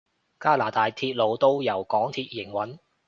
[0.39, 2.79] 加拿大鐵路都由港鐵營運？